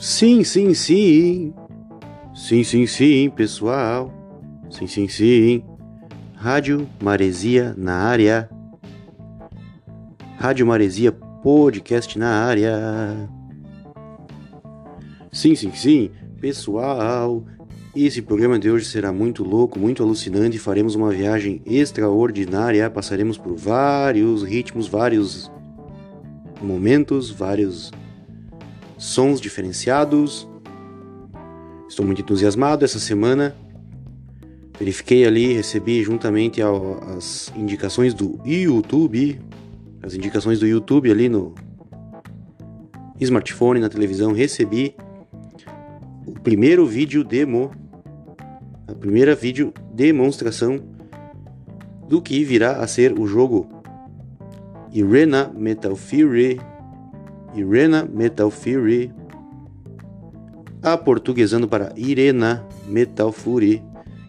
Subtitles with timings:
[0.00, 1.52] Sim, sim, sim.
[2.34, 4.10] Sim, sim, sim, pessoal.
[4.70, 5.62] Sim, sim, sim.
[6.34, 8.48] Rádio Maresia na área.
[10.38, 13.28] Rádio Maresia Podcast na área.
[15.30, 17.44] Sim, sim, sim, pessoal.
[17.94, 20.58] Esse programa de hoje será muito louco, muito alucinante.
[20.58, 22.88] Faremos uma viagem extraordinária.
[22.88, 25.52] Passaremos por vários ritmos, vários
[26.62, 27.92] momentos, vários
[29.00, 30.46] sons diferenciados.
[31.88, 33.56] Estou muito entusiasmado essa semana.
[34.78, 39.40] Verifiquei ali, recebi juntamente as indicações do YouTube,
[40.02, 41.54] as indicações do YouTube ali no
[43.18, 44.94] smartphone, na televisão, recebi
[46.26, 47.70] o primeiro vídeo demo,
[48.86, 50.78] a primeira vídeo demonstração
[52.06, 53.68] do que virá a ser o jogo
[54.92, 56.60] Irena Metal Fury
[57.54, 59.12] Irena Metal Fury,
[60.82, 63.82] aportuguesando para Irena Metal Fury,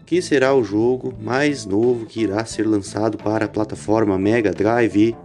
[0.04, 5.16] que será o jogo mais novo que irá ser lançado para a plataforma Mega Drive.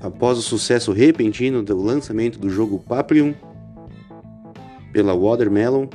[0.00, 3.34] Após o sucesso repentino do lançamento do jogo Paprium
[4.92, 5.86] pela Watermelon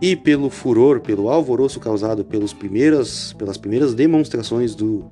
[0.00, 5.10] e pelo furor, pelo alvoroço causado pelos primeiras, pelas primeiras demonstrações do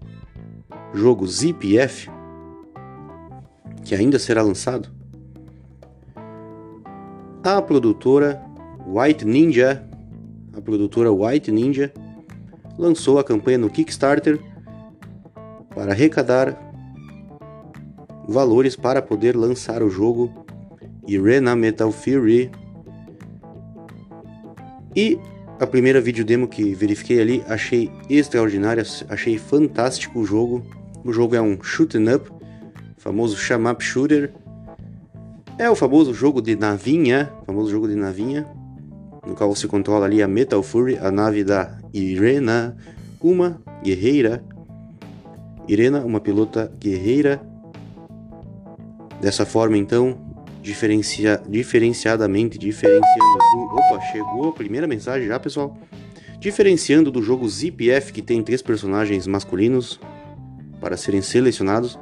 [0.95, 2.11] jogo ZPF,
[3.85, 4.89] que ainda será lançado,
[7.43, 8.43] a produtora
[8.87, 9.83] White Ninja,
[10.53, 11.93] a produtora White Ninja,
[12.77, 14.39] lançou a campanha no Kickstarter
[15.75, 16.57] para arrecadar
[18.29, 20.45] valores para poder lançar o jogo
[21.07, 22.51] Irena Metal Fury.
[24.95, 25.19] E
[25.59, 30.65] a primeira vídeo demo que verifiquei ali, achei extraordinária, achei fantástico o jogo.
[31.05, 32.38] O jogo é um shoot'em up
[33.09, 34.35] famoso Shamap Shooter.
[35.57, 38.47] É o famoso jogo de navinha, famoso jogo de navinha,
[39.27, 42.77] no qual você controla ali a Metal Fury, a nave da Irena,
[43.19, 44.45] uma guerreira.
[45.67, 47.41] Irena, uma pilota guerreira.
[49.23, 50.19] Dessa forma, então,
[50.61, 53.05] diferencia, diferenciadamente, diferenciando.
[53.73, 55.79] Opa, chegou a primeira mensagem já, pessoal.
[56.39, 59.99] Diferenciando do jogo ZPF, que tem três personagens masculinos
[60.79, 61.99] para serem selecionados.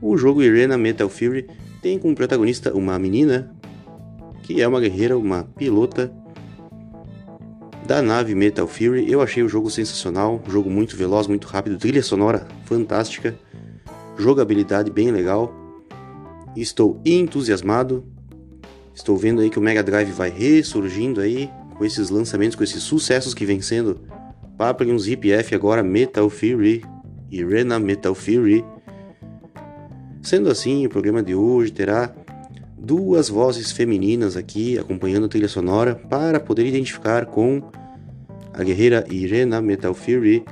[0.00, 1.46] O jogo Irena Metal Fury
[1.82, 3.54] tem como protagonista uma menina
[4.42, 6.12] que é uma guerreira, uma pilota
[7.86, 9.10] da nave Metal Fury.
[9.10, 13.34] Eu achei o jogo sensacional, um jogo muito veloz, muito rápido, trilha sonora fantástica,
[14.16, 15.52] jogabilidade bem legal.
[16.56, 18.04] Estou entusiasmado.
[18.94, 22.82] Estou vendo aí que o Mega Drive vai ressurgindo aí com esses lançamentos, com esses
[22.82, 24.00] sucessos que vem sendo
[24.56, 26.84] Paprium Zip F agora Metal Fury,
[27.30, 28.64] Irena Metal Fury.
[30.22, 32.12] Sendo assim, o programa de hoje terá
[32.76, 37.62] duas vozes femininas aqui acompanhando a trilha sonora para poder identificar com
[38.52, 40.44] a guerreira Irena Metal Fury.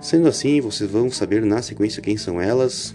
[0.00, 2.94] Sendo assim, vocês vão saber na sequência quem são elas.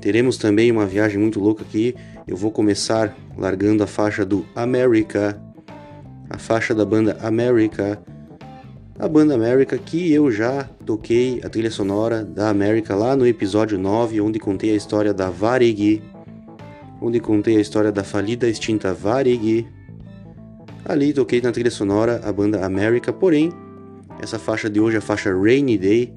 [0.00, 1.94] Teremos também uma viagem muito louca aqui.
[2.26, 5.40] Eu vou começar largando a faixa do America,
[6.28, 8.02] a faixa da banda America
[9.00, 13.78] a banda América, que eu já toquei a trilha sonora da América lá no episódio
[13.78, 16.02] 9, onde contei a história da Varig,
[17.00, 19.66] onde contei a história da falida extinta Varig.
[20.84, 23.50] Ali toquei na trilha sonora a banda América, porém,
[24.20, 26.12] essa faixa de hoje, a faixa Rainy Day,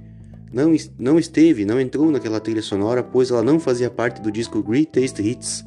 [0.52, 4.62] não, não esteve, não entrou naquela trilha sonora, pois ela não fazia parte do disco
[4.62, 5.66] Great Taste Hits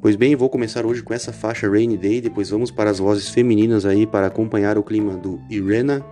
[0.00, 3.28] Pois bem, vou começar hoje com essa faixa Rainy Day, depois vamos para as vozes
[3.28, 6.04] femininas aí para acompanhar o clima do Irena.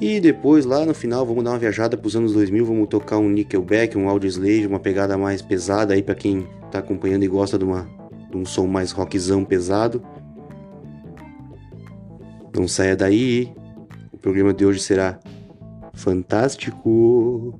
[0.00, 3.18] E depois, lá no final, vamos dar uma viajada para os anos 2000, vamos tocar
[3.18, 7.58] um Nickelback, um Audioslave, uma pegada mais pesada aí para quem está acompanhando e gosta
[7.58, 7.88] de, uma,
[8.30, 10.02] de um som mais rockzão pesado.
[12.54, 13.52] Não saia daí,
[14.12, 15.18] o programa de hoje será
[15.94, 17.58] fantástico.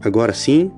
[0.00, 0.70] Agora sim.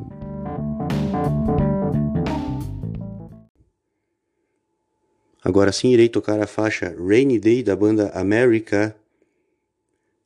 [5.44, 8.96] Agora sim irei tocar a faixa Rainy Day da banda America.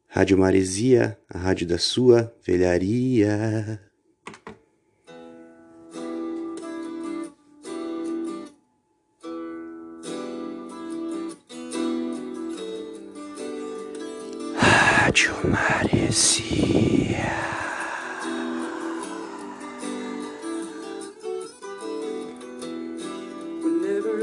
[0.07, 3.81] Rádio Maresia, a rádio da sua velharia.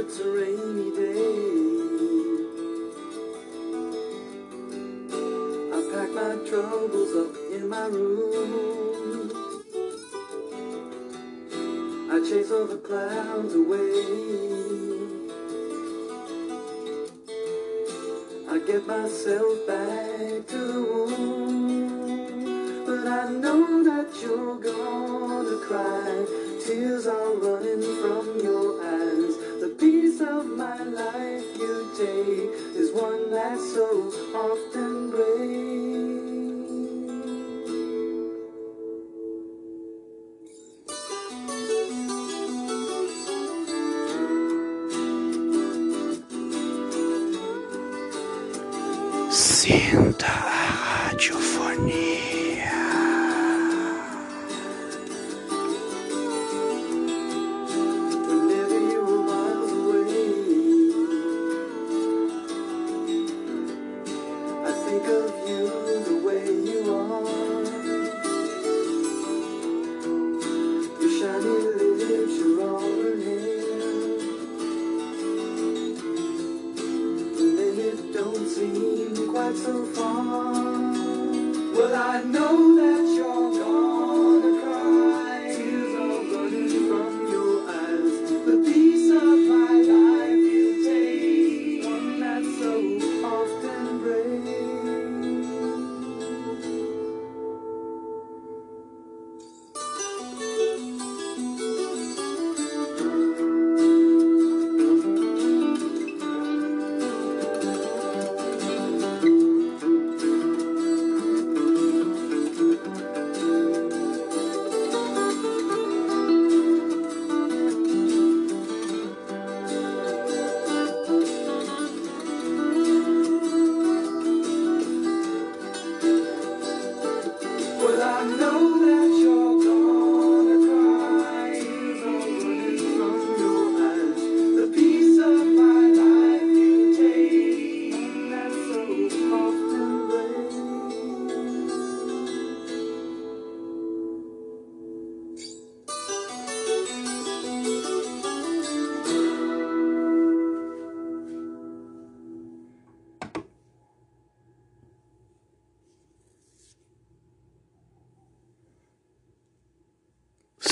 [0.02, 1.36] it's a rainy day.
[5.76, 9.30] I pack my troubles up in my room.
[12.12, 13.94] I chase all the clouds away.
[18.50, 22.86] I get myself back to the womb.
[22.88, 26.26] But I know that you're gonna cry.
[26.66, 27.61] Tears are running.
[33.32, 33.88] That's so
[34.36, 34.71] often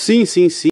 [0.09, 0.69] Sim, sim, sim.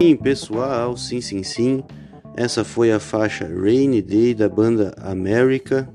[0.00, 1.82] Sim, pessoal, sim, sim, sim.
[2.36, 5.90] Essa foi a faixa Rainy Day da banda America.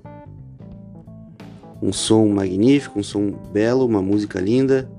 [1.82, 4.92] Um som magnífico, um som belo, uma música linda,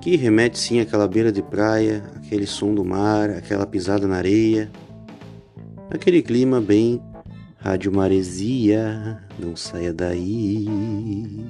[0.00, 4.70] que remete sim àquela beira de praia, aquele som do mar, aquela pisada na areia,
[5.90, 7.02] aquele clima bem
[7.58, 11.41] rádio maresia, não saia daí.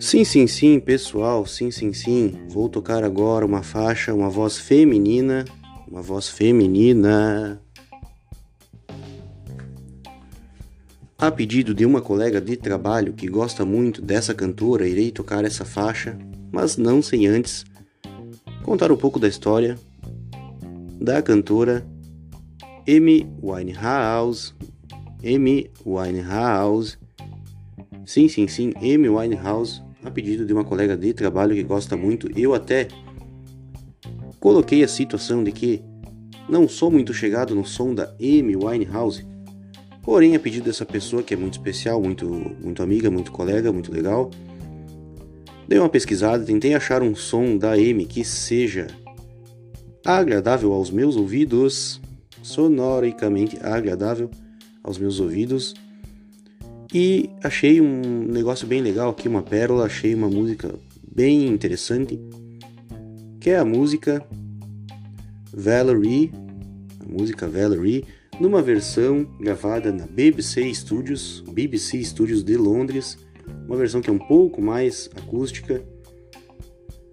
[0.00, 2.32] Sim, sim, sim, pessoal, sim, sim, sim.
[2.48, 5.44] Vou tocar agora uma faixa, uma voz feminina,
[5.86, 7.60] uma voz feminina.
[11.18, 15.66] A pedido de uma colega de trabalho que gosta muito dessa cantora, irei tocar essa
[15.66, 16.18] faixa,
[16.50, 17.66] mas não sem antes
[18.64, 19.78] contar um pouco da história
[20.98, 21.86] da cantora
[22.88, 24.54] Amy Winehouse.
[25.22, 26.96] Amy Winehouse.
[28.06, 32.30] Sim, sim, sim, Amy Winehouse, a pedido de uma colega de trabalho que gosta muito.
[32.38, 32.88] Eu até
[34.38, 35.82] coloquei a situação de que
[36.48, 39.24] não sou muito chegado no som da Amy Winehouse,
[40.02, 42.26] porém, a pedido dessa pessoa que é muito especial, muito,
[42.60, 44.30] muito amiga, muito colega, muito legal,
[45.68, 48.88] dei uma pesquisada, tentei achar um som da Amy que seja
[50.04, 52.00] agradável aos meus ouvidos,
[52.42, 54.30] sonoricamente agradável
[54.82, 55.74] aos meus ouvidos.
[56.92, 60.74] E achei um negócio bem legal aqui, uma pérola, achei uma música
[61.14, 62.18] bem interessante,
[63.40, 64.26] que é a música
[65.52, 66.32] Valerie,
[66.98, 68.04] a música Valerie,
[68.40, 73.16] numa versão gravada na BBC Studios, BBC Studios de Londres,
[73.68, 75.80] uma versão que é um pouco mais acústica,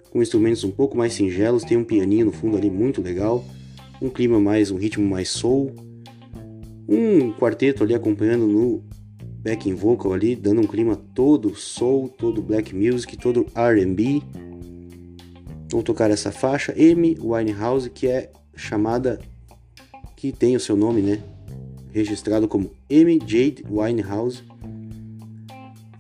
[0.10, 3.46] com instrumentos um pouco mais singelos, tem um pianinho no fundo ali muito legal,
[4.02, 5.72] um clima mais, um ritmo mais soul,
[6.90, 8.84] um quarteto ali acompanhando no
[9.38, 14.22] backing vocal ali, dando um clima todo soul, todo black music, todo R&B.
[15.72, 19.20] Vou tocar essa faixa Amy Winehouse que é chamada
[20.16, 21.20] que tem o seu nome, né?
[21.92, 23.20] Registrado como M.
[23.26, 24.44] Jade Winehouse.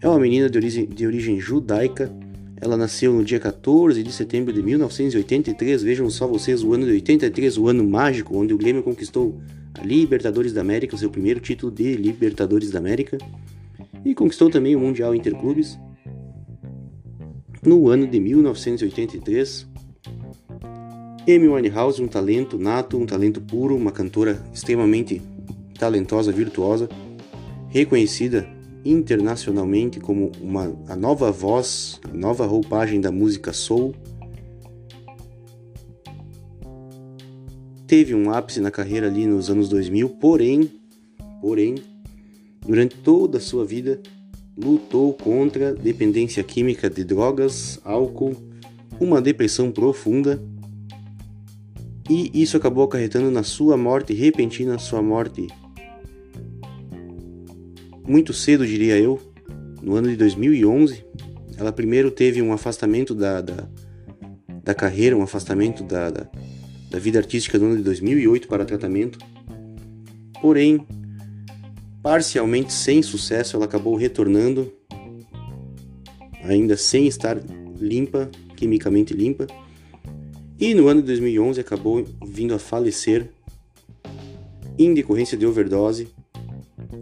[0.01, 2.11] É uma menina de origem, de origem judaica.
[2.59, 5.83] Ela nasceu no dia 14 de setembro de 1983.
[5.83, 9.39] Vejam só vocês, o ano de 83, o ano mágico, onde o Grêmio conquistou
[9.77, 13.17] a Libertadores da América, seu primeiro título de Libertadores da América.
[14.03, 15.77] E conquistou também o Mundial Interclubes.
[17.63, 19.67] No ano de 1983,
[21.27, 25.21] Amy Winehouse, um talento nato, um talento puro, uma cantora extremamente
[25.77, 26.87] talentosa, virtuosa,
[27.67, 28.47] reconhecida
[28.85, 33.93] internacionalmente como uma, a nova voz, a nova roupagem da música soul.
[37.87, 40.69] Teve um ápice na carreira ali nos anos 2000, porém,
[41.39, 41.75] porém,
[42.59, 44.01] durante toda a sua vida
[44.57, 48.35] lutou contra dependência química de drogas, álcool,
[48.99, 50.41] uma depressão profunda
[52.09, 55.47] e isso acabou acarretando na sua morte repentina, sua morte
[58.07, 59.19] muito cedo, diria eu,
[59.81, 61.05] no ano de 2011.
[61.57, 63.67] Ela primeiro teve um afastamento da, da,
[64.63, 66.29] da carreira, um afastamento da, da,
[66.89, 69.19] da vida artística no ano de 2008 para tratamento.
[70.41, 70.85] Porém,
[72.01, 74.71] parcialmente sem sucesso, ela acabou retornando,
[76.43, 77.37] ainda sem estar
[77.79, 79.47] limpa, quimicamente limpa
[80.59, 83.29] e no ano de 2011 acabou vindo a falecer
[84.77, 86.07] em decorrência de overdose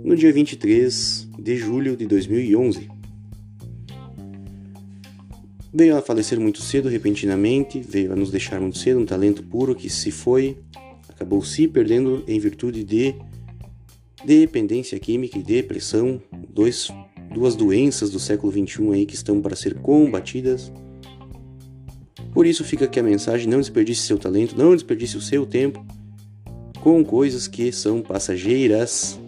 [0.03, 2.89] no dia 23 de julho de 2011.
[5.77, 9.75] Veio a falecer muito cedo, repentinamente, veio a nos deixar muito cedo, um talento puro
[9.75, 10.57] que se foi,
[11.09, 13.13] acabou se perdendo em virtude de
[14.23, 16.87] dependência química e depressão, dois,
[17.29, 20.71] duas doenças do século XXI aí que estão para ser combatidas.
[22.33, 25.85] Por isso fica aqui a mensagem: não desperdice seu talento, não desperdice o seu tempo
[26.79, 29.19] com coisas que são passageiras.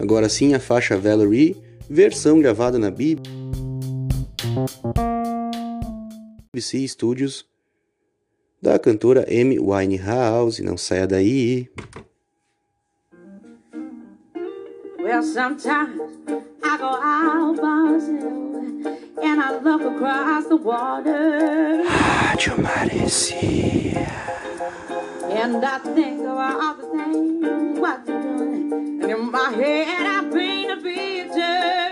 [0.00, 1.56] Agora sim a faixa Valerie,
[1.90, 2.88] versão gravada na
[6.52, 7.44] BBC Studios
[8.62, 10.62] da cantora Amy Winehouse.
[10.62, 11.68] Não saia daí.
[15.00, 16.00] Well, sometimes
[16.62, 18.86] I go out by myself
[19.20, 21.82] and I look across the water.
[21.84, 24.06] Rádio Maresia.
[25.30, 28.87] And I think of all the things what you're doing.
[29.08, 31.88] In my head I paint a picture.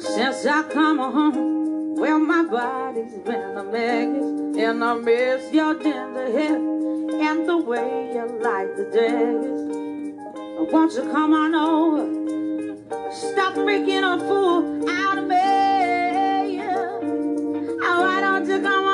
[0.00, 4.56] Since I come home, well, my body's been a mess.
[4.64, 10.72] And I miss your tender hair and the way you like the days.
[10.72, 13.12] Won't you come on over?
[13.12, 15.36] Stop making a fool out of me.
[17.84, 18.91] Oh, why don't you come on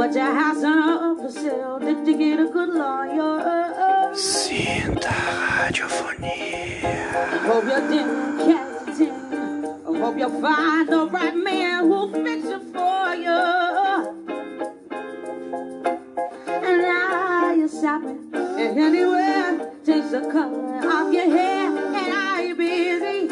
[0.00, 1.78] But your house on for sale.
[1.78, 4.14] Did you get a good lawyer?
[4.14, 5.12] Sinta
[5.60, 6.80] radiofonia.
[7.44, 9.12] Hope you didn't catch a tin.
[9.86, 13.40] I hope you find the right man who'll fix it for you.
[16.48, 19.70] And now you're shopping anywhere.
[19.84, 21.76] Change the color of your hair.
[21.76, 23.28] And are you busy?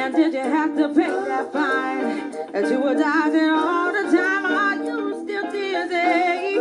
[0.00, 4.44] And did you have to pay that fine that you were dodging all the time?
[4.46, 6.58] Are you still dizzy?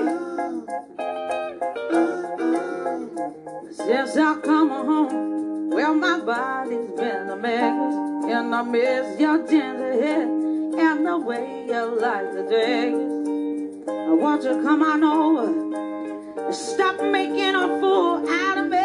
[3.74, 7.94] Since I come home, well, my body's been a mess,
[8.32, 13.88] and I miss your tender head and the way you like the days.
[13.88, 18.78] I want you to come on over and stop making a fool out of me.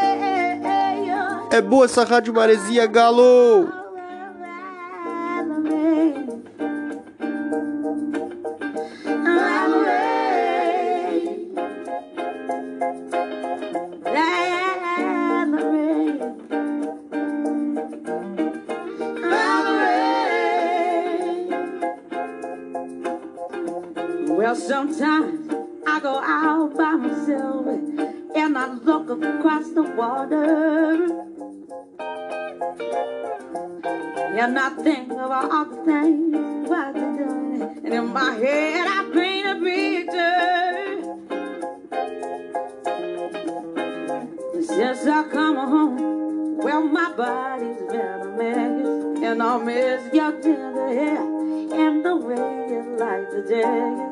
[1.51, 3.82] É boa essa Rádio Maresia, galo!
[24.83, 25.49] Sometimes
[25.87, 27.67] I go out by myself
[28.35, 31.05] and I look across the water.
[34.39, 37.63] And I think about all the things what they're doing.
[37.85, 40.43] And in my head, I paint a picture.
[44.67, 49.23] Since I come home, well, my body's been a mess.
[49.23, 54.12] And I miss your tender hair and the way you like the day.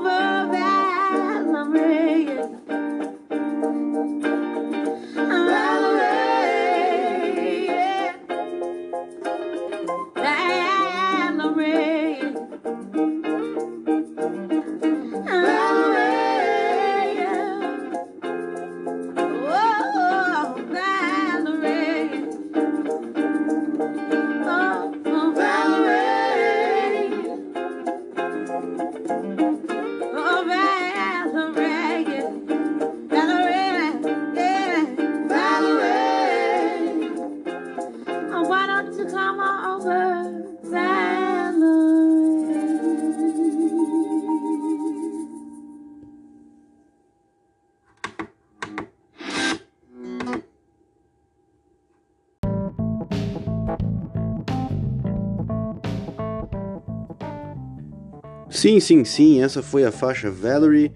[58.61, 60.91] Sim, sim, sim, essa foi a faixa Valerie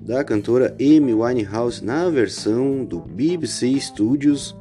[0.00, 4.56] da cantora Amy Winehouse na versão do BBC Studios,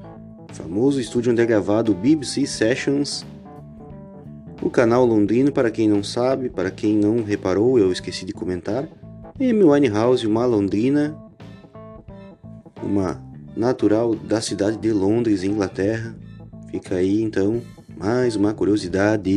[0.50, 3.26] famoso estúdio onde é gravado o BBC Sessions.
[4.62, 8.86] O canal londrino, para quem não sabe, para quem não reparou, eu esqueci de comentar.
[9.40, 11.18] Amy Winehouse, uma londrina,
[12.84, 13.24] uma
[13.56, 16.14] natural da cidade de Londres, Inglaterra.
[16.70, 17.62] Fica aí então
[17.98, 19.32] mais uma curiosidade.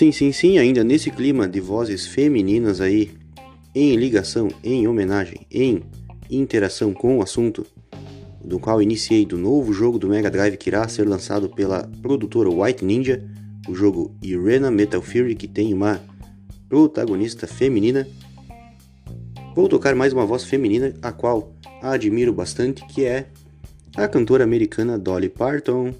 [0.00, 3.10] Sim, sim, sim, ainda nesse clima de vozes femininas aí,
[3.74, 5.82] em ligação, em homenagem, em
[6.30, 7.66] interação com o assunto,
[8.42, 12.48] do qual iniciei do novo jogo do Mega Drive que irá ser lançado pela produtora
[12.48, 13.22] White Ninja,
[13.68, 16.00] o jogo Irena Metal Fury, que tem uma
[16.66, 18.08] protagonista feminina.
[19.54, 23.26] Vou tocar mais uma voz feminina, a qual admiro bastante, que é
[23.94, 25.92] a cantora americana Dolly Parton.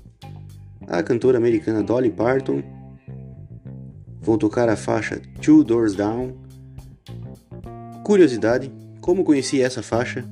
[0.86, 2.79] A cantora americana Dolly Parton
[4.22, 6.34] Vou tocar a faixa Two Doors Down.
[8.04, 10.24] Curiosidade: como conheci essa faixa?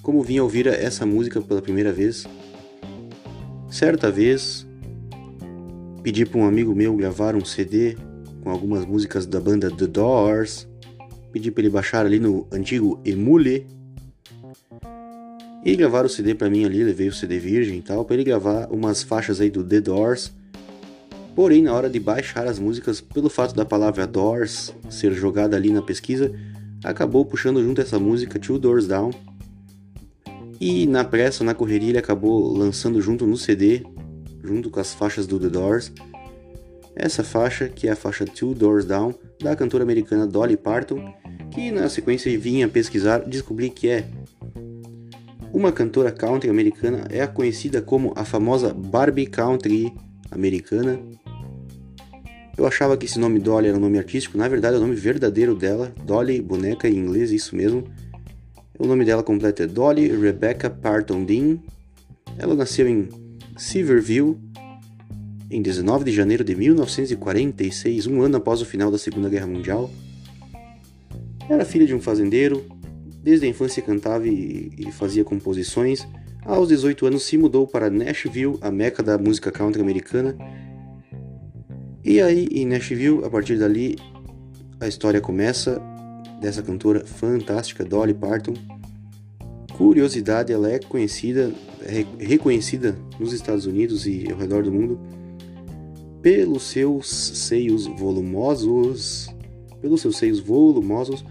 [0.00, 2.24] Como vim ouvir essa música pela primeira vez?
[3.68, 4.64] Certa vez,
[6.04, 7.96] pedi para um amigo meu gravar um CD
[8.42, 10.68] com algumas músicas da banda The Doors.
[11.32, 13.66] Pedi para ele baixar ali no antigo Emule.
[15.64, 18.24] E gravar o CD para mim ali, levei o CD virgem e tal, para ele
[18.24, 20.32] gravar umas faixas aí do The Doors
[21.34, 25.70] Porém, na hora de baixar as músicas, pelo fato da palavra Doors ser jogada ali
[25.70, 26.32] na pesquisa,
[26.84, 29.10] acabou puxando junto essa música Two Doors Down.
[30.60, 33.82] E na pressa, na correria, ele acabou lançando junto no CD,
[34.42, 35.92] junto com as faixas do The Doors,
[36.94, 41.14] essa faixa que é a faixa Two Doors Down da cantora americana Dolly Parton,
[41.50, 44.04] que na sequência vinha pesquisar descobri que é
[45.52, 49.92] uma cantora country americana, é a conhecida como a famosa Barbie Country
[50.30, 51.00] americana.
[52.56, 54.94] Eu achava que esse nome Dolly era um nome artístico, na verdade é o nome
[54.94, 57.84] verdadeiro dela, Dolly, boneca em inglês, isso mesmo.
[58.78, 61.58] O nome dela completo é Dolly Rebecca Parton Dean.
[62.38, 63.08] Ela nasceu em
[63.56, 64.38] Silverville
[65.50, 69.90] em 19 de janeiro de 1946, um ano após o final da Segunda Guerra Mundial.
[71.48, 72.64] Era filha de um fazendeiro,
[73.22, 76.06] desde a infância cantava e, e fazia composições.
[76.44, 80.36] Aos 18 anos se mudou para Nashville, a meca da música country americana.
[82.02, 83.96] E aí, em Nashville, a partir dali,
[84.80, 85.80] a história começa
[86.40, 88.54] dessa cantora fantástica, Dolly Parton.
[89.76, 94.98] Curiosidade, ela é conhecida, é reconhecida nos Estados Unidos e ao redor do mundo
[96.22, 99.28] pelos seus seios volumosos,
[99.80, 101.24] pelos seus seios volumosos,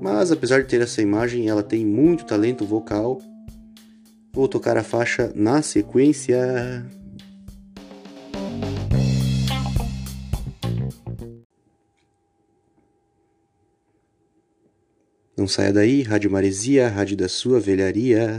[0.00, 3.20] mas apesar de ter essa imagem, ela tem muito talento vocal.
[4.38, 6.38] Vou tocar a faixa na sequência.
[15.36, 18.38] Não saia daí, Rádio Maresia, Rádio da sua velharia.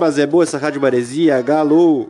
[0.00, 2.08] Mas é boa essa Rádio Maresia, galo!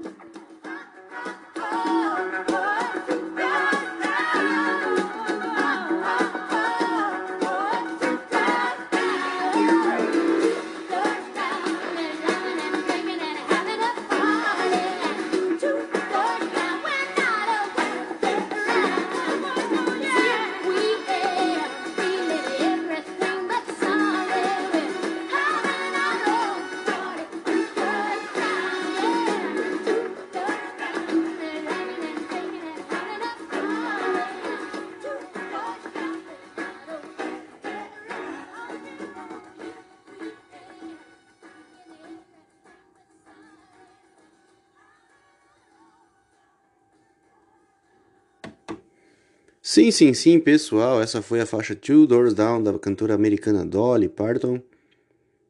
[49.72, 54.08] Sim, sim, sim, pessoal, essa foi a faixa Two Doors Down da cantora americana Dolly
[54.08, 54.60] Parton.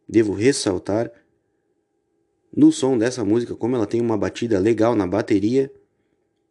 [0.07, 1.11] Devo ressaltar
[2.55, 5.73] no som dessa música como ela tem uma batida legal na bateria,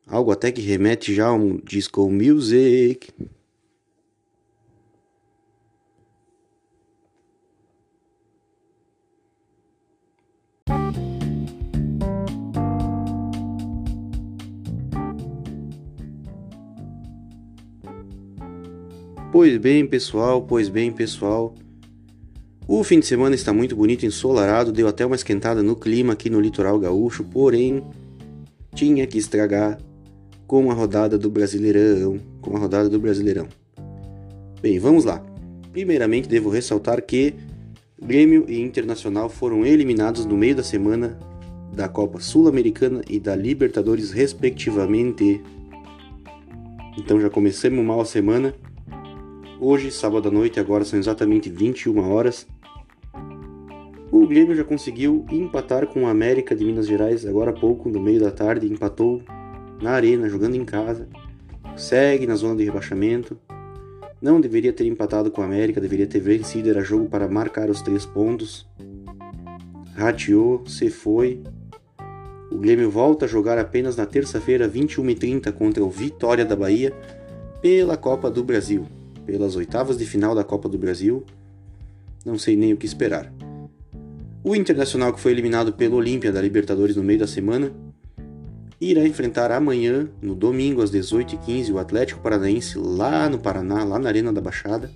[0.08, 3.12] algo até que remete já a um disco music.
[19.40, 21.56] Pois bem, pessoal, pois bem, pessoal.
[22.68, 26.30] O fim de semana está muito bonito, ensolarado, deu até uma esquentada no clima aqui
[26.30, 27.82] no litoral gaúcho, porém
[28.76, 29.80] tinha que estragar
[30.46, 33.48] com a rodada do Brasileirão, com a rodada do Brasileirão.
[34.62, 35.26] Bem, vamos lá.
[35.72, 37.34] Primeiramente, devo ressaltar que
[37.98, 41.18] Grêmio e Internacional foram eliminados no meio da semana
[41.72, 45.42] da Copa Sul-Americana e da Libertadores, respectivamente.
[46.98, 48.54] Então já começamos mal a semana.
[49.62, 52.48] Hoje, sábado à noite, agora são exatamente 21 horas.
[54.10, 58.00] O Grêmio já conseguiu empatar com o América de Minas Gerais agora há pouco, no
[58.00, 59.22] meio da tarde, empatou
[59.82, 61.10] na arena, jogando em casa.
[61.76, 63.38] Segue na zona de rebaixamento.
[64.22, 67.82] Não deveria ter empatado com o América, deveria ter vencido, era jogo para marcar os
[67.82, 68.66] três pontos.
[69.94, 71.44] Rateou, se foi.
[72.50, 76.94] O Grêmio volta a jogar apenas na terça-feira, 21h30, contra o Vitória da Bahia,
[77.62, 78.88] pela Copa do Brasil
[79.30, 81.24] pelas oitavas de final da Copa do Brasil.
[82.26, 83.32] Não sei nem o que esperar.
[84.44, 87.72] O Internacional, que foi eliminado pelo Olímpia da Libertadores no meio da semana,
[88.82, 94.10] irá enfrentar amanhã, no domingo, às 18h15, o Atlético Paranaense lá no Paraná, lá na
[94.10, 94.90] Arena da Baixada.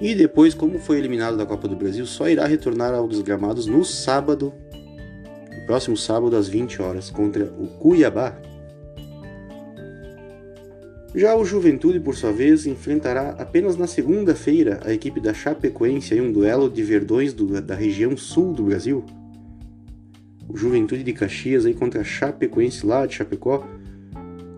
[0.00, 3.84] E depois, como foi eliminado da Copa do Brasil, só irá retornar aos gramados no
[3.84, 4.52] sábado,
[5.52, 8.34] no próximo sábado, às 20 horas, contra o Cuiabá.
[11.14, 16.20] Já o Juventude, por sua vez, enfrentará apenas na segunda-feira a equipe da Chapecoense em
[16.20, 19.04] um duelo de verdões do, da região sul do Brasil.
[20.48, 23.66] O Juventude de Caxias aí contra a Chapecoense lá de Chapecó.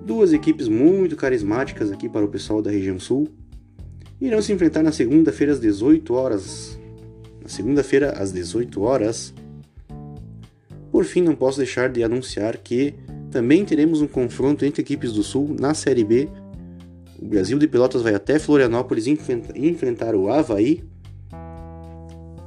[0.05, 3.29] Duas equipes muito carismáticas aqui para o pessoal da região sul
[4.21, 6.79] irão se enfrentar na segunda-feira às 18 horas.
[7.43, 9.33] Na segunda-feira às 18 horas.
[10.91, 12.95] Por fim, não posso deixar de anunciar que
[13.31, 16.29] também teremos um confronto entre equipes do sul na Série B.
[17.23, 20.83] O Brasil de Pelotas vai até Florianópolis enfrentar o Havaí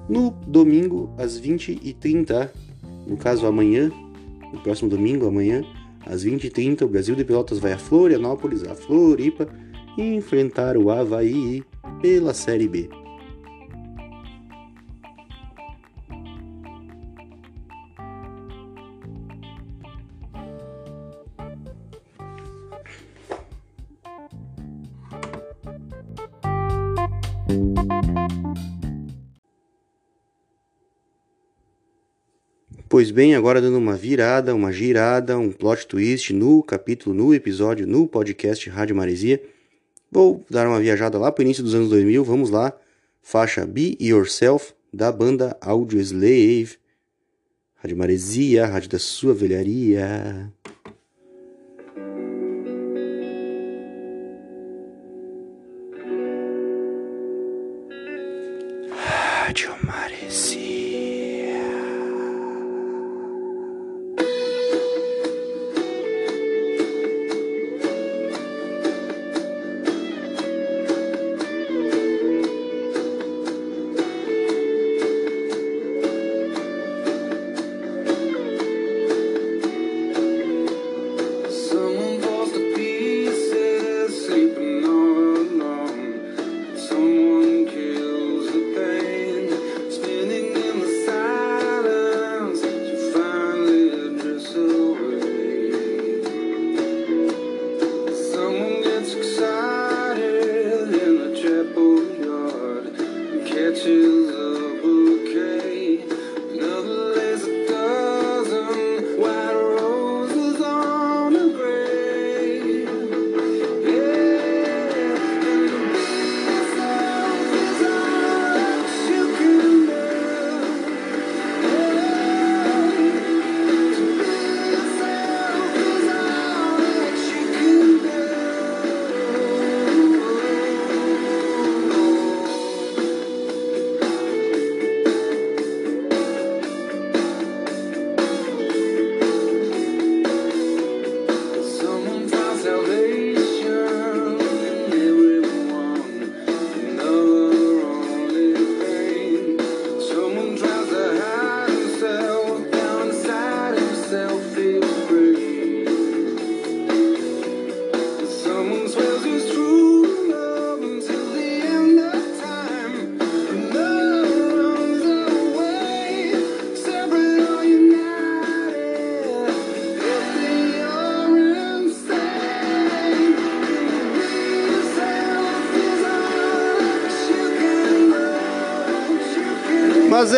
[0.09, 2.49] no domingo às 20h30,
[3.07, 3.89] no caso amanhã,
[4.51, 5.63] no próximo domingo, amanhã,
[6.05, 9.47] às 20h30, o Brasil de Pelotas vai a Florianópolis, a Floripa,
[9.97, 11.63] enfrentar o Havaí
[12.01, 12.89] pela Série B.
[33.15, 38.05] bem, agora dando uma virada, uma girada, um plot twist no capítulo, no episódio, no
[38.09, 39.41] podcast Rádio Maresia.
[40.11, 42.73] Vou dar uma viajada lá para o início dos anos 2000, vamos lá.
[43.21, 46.71] Faixa Be Yourself, da banda Audio Slave.
[47.75, 50.51] Rádio Maresia, rádio da sua velharia.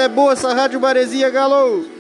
[0.08, 1.96] Boa essa Rádio Maresia, galo!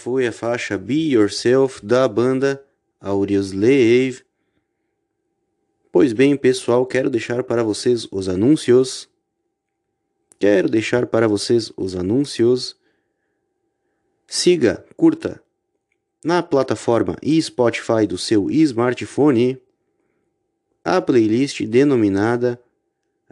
[0.00, 2.64] Foi a faixa Be Yourself da banda
[3.00, 4.22] Audioslave.
[5.90, 9.08] Pois bem, pessoal, quero deixar para vocês os anúncios.
[10.38, 12.76] Quero deixar para vocês os anúncios.
[14.26, 15.42] Siga, curta
[16.24, 19.60] na plataforma e Spotify do seu smartphone
[20.84, 22.60] a playlist denominada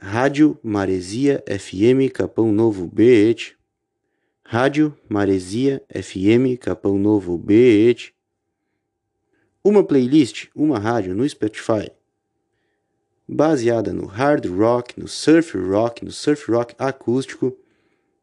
[0.01, 3.62] Rádio Maresia FM Capão Novo BH.
[4.45, 8.13] Rádio Maresia FM Capão Novo BH.
[9.65, 11.91] Uma playlist, uma rádio no Spotify
[13.33, 17.57] baseada no hard rock, no surf rock, no surf rock acústico,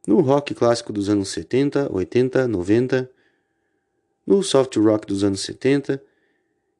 [0.07, 3.09] no rock clássico dos anos 70, 80, 90,
[4.25, 6.01] no soft rock dos anos 70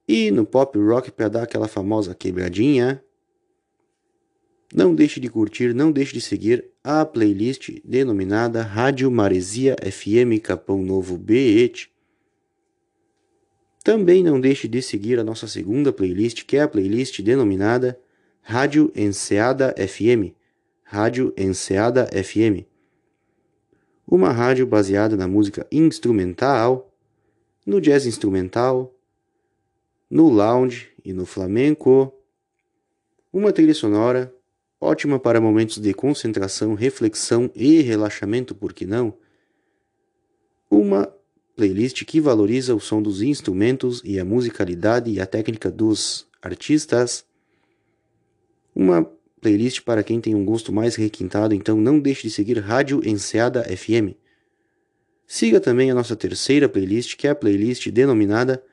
[0.08, 3.04] e no pop rock para dar aquela famosa quebradinha.
[4.74, 10.84] Não deixe de curtir, não deixe de seguir a playlist denominada Rádio Maresia FM Capão
[10.84, 11.90] Novo BH.
[13.84, 18.00] Também não deixe de seguir a nossa segunda playlist, que é a playlist denominada
[18.42, 20.36] Rádio Enseada FM.
[20.84, 22.64] Rádio Enseada FM.
[24.08, 26.94] Uma rádio baseada na música instrumental,
[27.66, 28.96] no jazz instrumental,
[30.08, 32.14] no lounge e no flamenco.
[33.34, 34.32] Uma trilha sonora
[34.80, 39.14] ótima para momentos de concentração, reflexão e relaxamento, por que não?
[40.70, 41.14] Uma
[41.56, 47.26] playlist que valoriza o som dos instrumentos e a musicalidade e a técnica dos artistas.
[48.74, 49.04] Uma
[49.42, 53.64] playlist para quem tem um gosto mais requintado, então não deixe de seguir Rádio Enseada
[53.64, 54.16] FM.
[55.28, 58.64] Siga também a nossa terceira playlist, que é a playlist denominada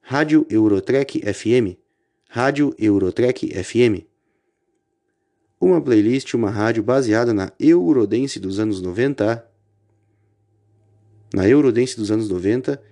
[0.00, 1.78] Rádio Eurotrek FM.
[2.28, 4.11] Rádio Eurotrek FM.
[5.62, 9.46] Uma playlist, uma rádio baseada na Eurodance dos anos 90.
[11.32, 12.82] Na Eurodance dos anos 90.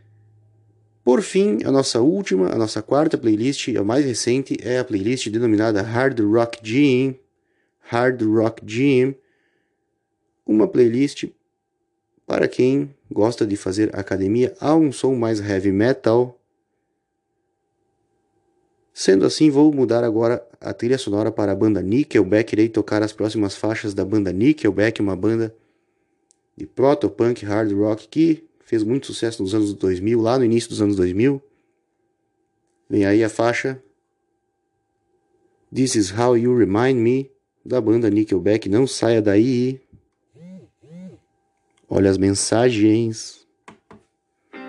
[1.02, 5.28] Por fim, a nossa última, a nossa quarta playlist, a mais recente, é a playlist
[5.30, 7.18] denominada Hard Rock Gym.
[7.80, 9.16] Hard Rock Gym.
[10.46, 11.24] Uma playlist
[12.24, 16.39] para quem gosta de fazer academia a um som mais heavy metal.
[19.00, 22.52] Sendo assim, vou mudar agora a trilha sonora para a banda Nickelback.
[22.52, 25.56] Irei tocar as próximas faixas da banda Nickelback, uma banda
[26.54, 30.82] de proto-punk hard rock que fez muito sucesso nos anos 2000, lá no início dos
[30.82, 31.42] anos 2000.
[32.90, 33.82] Vem aí a faixa
[35.74, 37.30] This Is How You Remind Me,
[37.64, 38.68] da banda Nickelback.
[38.68, 39.80] Não saia daí.
[41.88, 43.46] Olha as mensagens.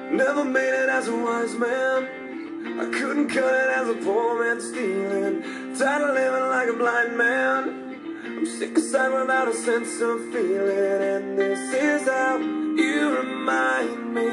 [0.10, 1.90] Never made it as a wise man.
[2.82, 5.44] I couldn't cut it as a poor man stealing.
[5.78, 7.63] Tired of living like a blind man.
[8.26, 11.04] I'm sick aside without a sense of feeling.
[11.13, 14.29] And this is how you remind me.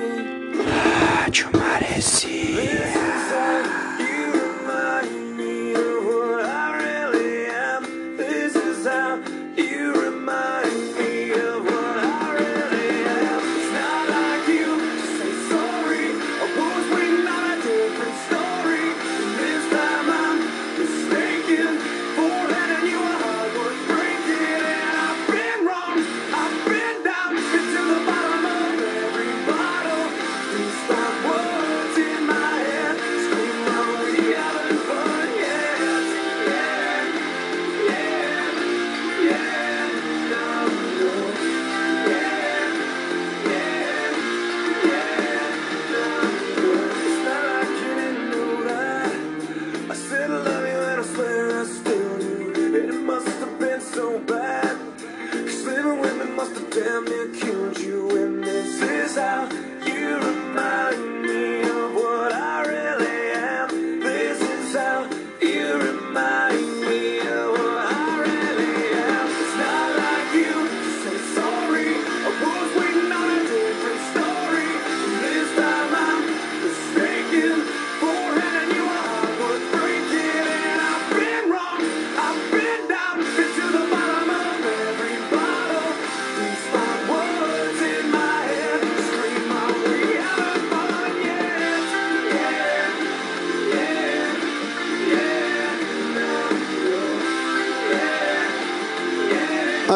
[0.64, 3.27] Rádio This is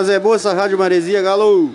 [0.03, 1.73] Mas é boa essa rádio maresia, galo!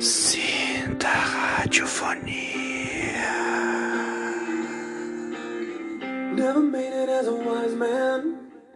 [0.00, 2.32] Sinta a radiofonia.
[6.34, 8.47] Never made it as a wise man.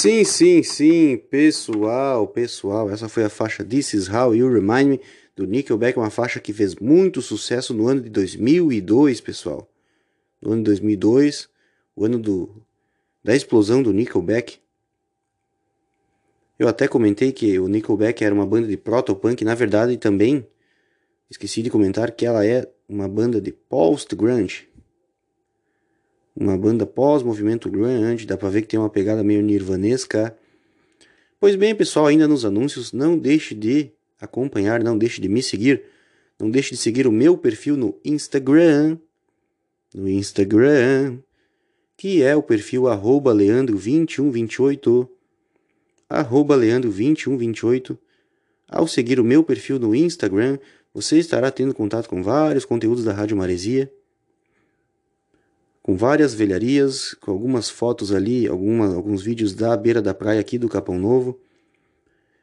[0.00, 5.00] Sim, sim, sim, pessoal, pessoal, essa foi a faixa This Is How You Remind Me
[5.34, 9.68] do Nickelback, uma faixa que fez muito sucesso no ano de 2002, pessoal.
[10.40, 11.48] No ano de 2002,
[11.96, 12.62] o ano do,
[13.24, 14.60] da explosão do Nickelback.
[16.56, 20.46] Eu até comentei que o Nickelback era uma banda de proto-punk, na verdade também
[21.28, 24.67] esqueci de comentar que ela é uma banda de post-grunge.
[26.40, 30.38] Uma banda pós-movimento grunge, dá pra ver que tem uma pegada meio nirvanesca.
[31.40, 35.82] Pois bem, pessoal, ainda nos anúncios, não deixe de acompanhar, não deixe de me seguir,
[36.38, 38.96] não deixe de seguir o meu perfil no Instagram,
[39.92, 41.18] no Instagram,
[41.96, 45.08] que é o perfil arroba leandro2128,
[46.08, 47.98] arroba leandro2128.
[48.68, 50.56] Ao seguir o meu perfil no Instagram,
[50.94, 53.92] você estará tendo contato com vários conteúdos da Rádio Maresia,
[55.88, 60.58] com várias velharias, com algumas fotos ali, alguma, alguns vídeos da beira da praia aqui
[60.58, 61.40] do Capão Novo.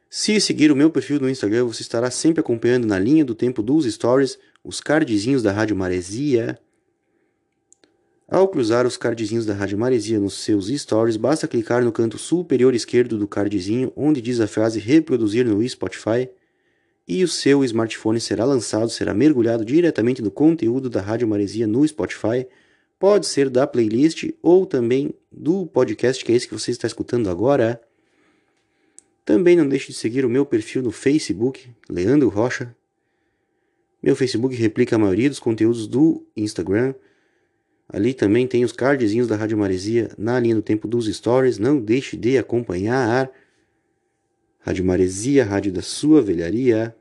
[0.09, 3.61] Se seguir o meu perfil no Instagram, você estará sempre acompanhando na linha do tempo
[3.61, 6.57] dos stories os cardzinhos da Rádio Maresia.
[8.27, 12.73] Ao cruzar os cardzinhos da Rádio Maresia nos seus stories, basta clicar no canto superior
[12.73, 16.27] esquerdo do cardzinho, onde diz a frase reproduzir no Spotify,
[17.07, 21.87] e o seu smartphone será lançado, será mergulhado diretamente no conteúdo da Rádio Maresia no
[21.87, 22.47] Spotify.
[22.97, 27.29] Pode ser da playlist ou também do podcast, que é esse que você está escutando
[27.29, 27.81] agora.
[29.25, 32.75] Também não deixe de seguir o meu perfil no Facebook, Leandro Rocha.
[34.01, 36.93] Meu Facebook replica a maioria dos conteúdos do Instagram.
[37.89, 41.57] Ali também tem os cardzinhos da Rádio Maresia na linha do tempo dos stories.
[41.57, 43.31] Não deixe de acompanhar.
[44.59, 46.95] Rádio Maresia, rádio da sua velharia.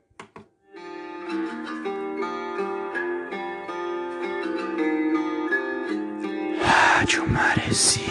[7.75, 8.04] Rádio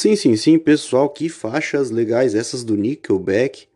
[0.00, 3.66] Sim, sim, sim, pessoal, que faixas legais essas do Nickelback.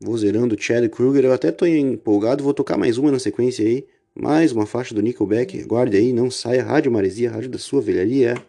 [0.00, 3.84] Vou zerando Chad Kruger, eu até tô empolgado, vou tocar mais uma na sequência aí.
[4.14, 8.42] Mais uma faixa do Nickelback, guarde aí, não saia, Rádio Maresia, Rádio da sua velharia.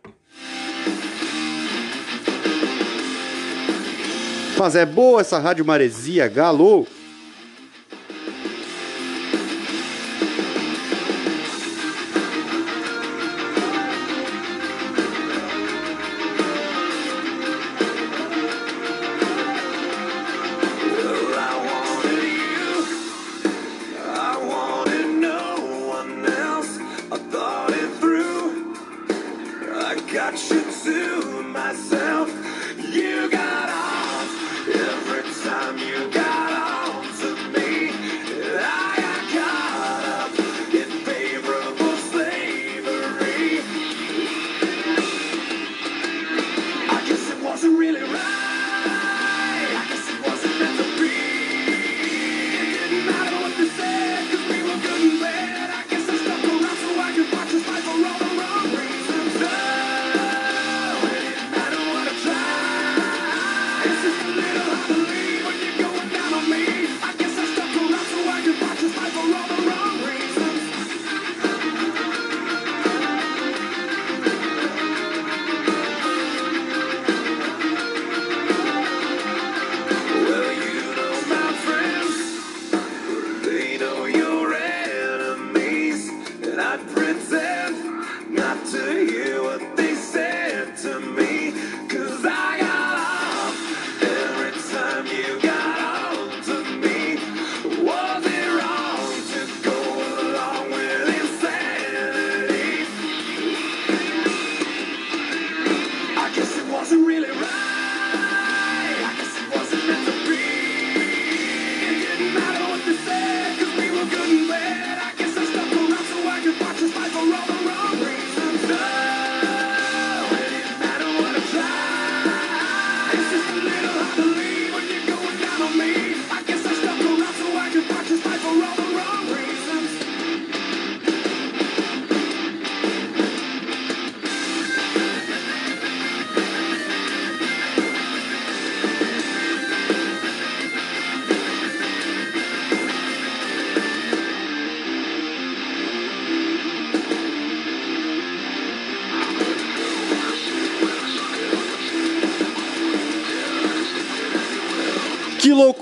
[4.57, 6.87] Mas é boa essa Rádio Maresia, galou!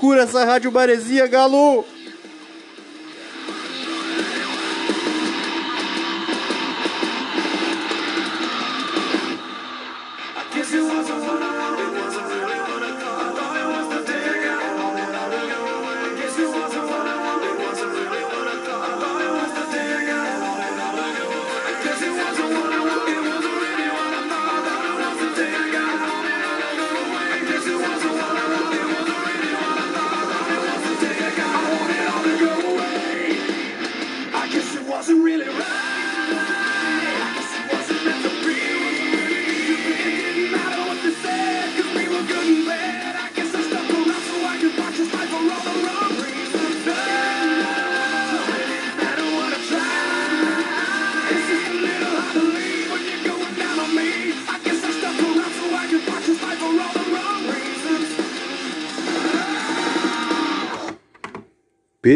[0.06, 1.84] loucura essa rádio Baresia, Galo!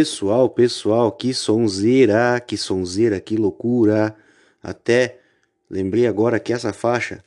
[0.00, 4.16] Pessoal, pessoal, que sonzeira, que sonzeira, que loucura.
[4.62, 5.20] Até
[5.68, 7.22] lembrei agora que essa faixa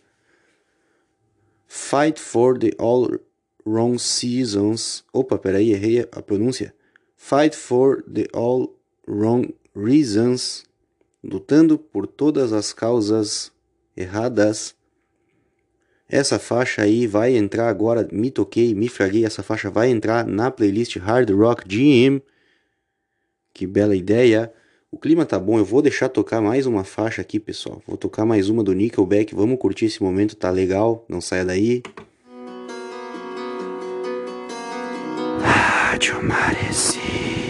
[1.67, 3.19] Fight for the All
[3.63, 5.05] Wrong Seasons.
[5.13, 6.73] Opa, peraí, errei a pronúncia.
[7.15, 8.75] Fight for the All
[9.07, 10.65] Wrong Reasons.
[11.23, 13.51] Lutando por todas as causas
[13.95, 14.73] erradas.
[16.09, 18.09] Essa faixa aí vai entrar agora.
[18.11, 19.25] Me toquei, me fraguei.
[19.25, 22.19] Essa faixa vai entrar na playlist Hard Rock Gym
[23.53, 24.51] que bela ideia.
[24.91, 27.81] O clima tá bom, eu vou deixar tocar mais uma faixa aqui, pessoal.
[27.87, 31.05] Vou tocar mais uma do Nickelback, vamos curtir esse momento, tá legal?
[31.09, 31.81] Não saia daí.
[35.41, 37.42] Rádio Maresia.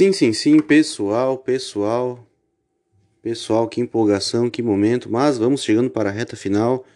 [0.00, 2.26] Sim, sim, sim, pessoal, pessoal.
[3.20, 5.10] Pessoal, que empolgação, que momento.
[5.12, 6.86] Mas vamos chegando para a reta final.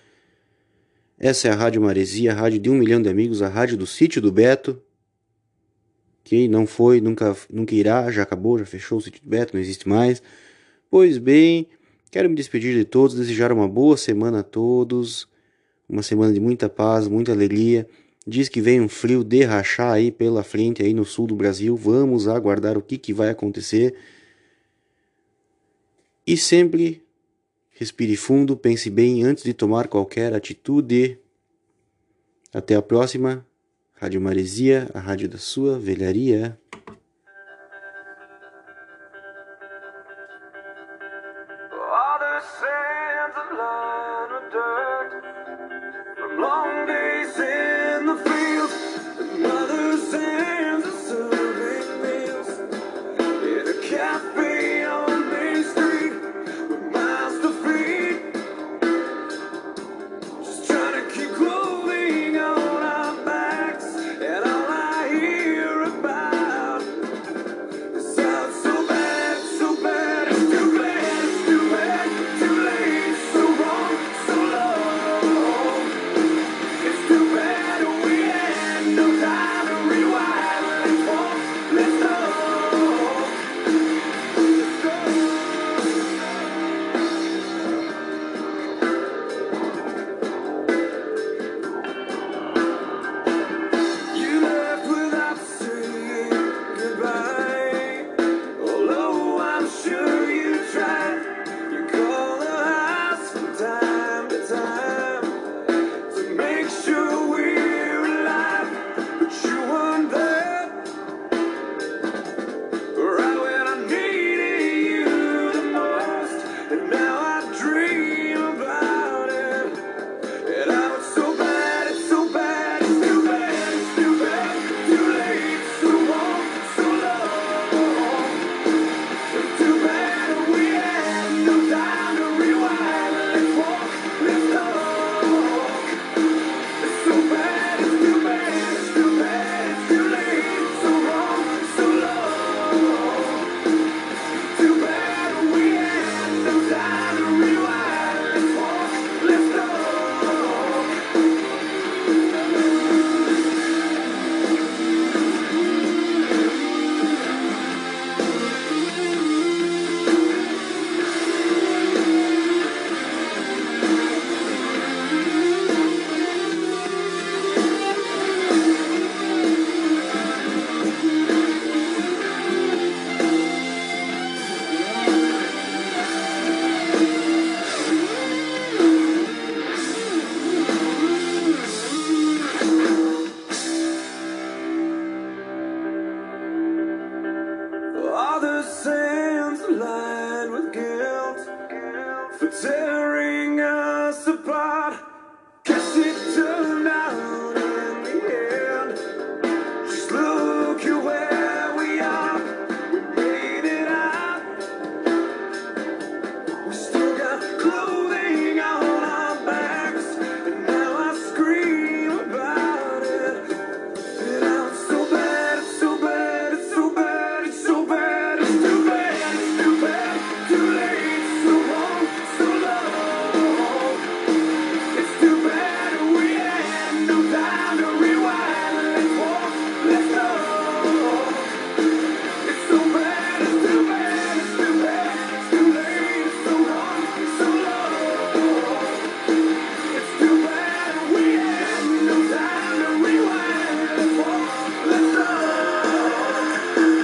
[1.18, 3.86] Essa é a Rádio Maresia, a rádio de um milhão de amigos, a rádio do
[3.86, 4.82] sítio do Beto.
[6.24, 9.60] Que não foi, nunca, nunca irá, já acabou, já fechou o sítio do Beto, não
[9.60, 10.22] existe mais.
[10.90, 11.68] Pois bem,
[12.10, 15.28] quero me despedir de todos, desejar uma boa semana a todos.
[15.86, 17.86] Uma semana de muita paz, muita alegria.
[18.26, 21.76] Diz que vem um frio de rachar aí pela frente aí no sul do Brasil.
[21.76, 23.94] Vamos aguardar o que, que vai acontecer.
[26.26, 27.04] E sempre
[27.72, 31.18] respire fundo, pense bem antes de tomar qualquer atitude.
[32.52, 33.46] Até a próxima.
[33.94, 36.58] Rádio Maresia, a rádio da sua velharia.
[46.36, 47.73] Long days in